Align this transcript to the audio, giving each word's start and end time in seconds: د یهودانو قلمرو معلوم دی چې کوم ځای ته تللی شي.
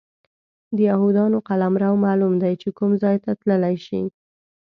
د 0.75 0.77
یهودانو 0.89 1.37
قلمرو 1.47 2.01
معلوم 2.05 2.33
دی 2.43 2.53
چې 2.61 2.69
کوم 2.77 2.91
ځای 3.03 3.17
ته 3.23 3.31
تللی 3.41 3.75
شي. 3.85 4.01